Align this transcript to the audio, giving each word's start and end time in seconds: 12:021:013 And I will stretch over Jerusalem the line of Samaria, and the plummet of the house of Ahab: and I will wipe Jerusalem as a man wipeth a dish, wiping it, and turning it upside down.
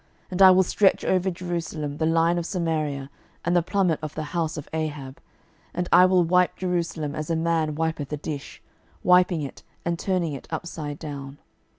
12:021:013 0.29 0.31
And 0.31 0.41
I 0.41 0.49
will 0.49 0.63
stretch 0.63 1.05
over 1.05 1.29
Jerusalem 1.29 1.97
the 1.97 2.05
line 2.07 2.39
of 2.39 2.45
Samaria, 2.47 3.11
and 3.45 3.55
the 3.55 3.61
plummet 3.61 3.99
of 4.01 4.15
the 4.15 4.23
house 4.33 4.57
of 4.57 4.67
Ahab: 4.73 5.21
and 5.75 5.87
I 5.91 6.07
will 6.07 6.23
wipe 6.23 6.55
Jerusalem 6.55 7.13
as 7.13 7.29
a 7.29 7.35
man 7.35 7.75
wipeth 7.75 8.11
a 8.11 8.17
dish, 8.17 8.63
wiping 9.03 9.43
it, 9.43 9.61
and 9.85 9.99
turning 9.99 10.33
it 10.33 10.47
upside 10.49 10.97
down. 10.97 11.37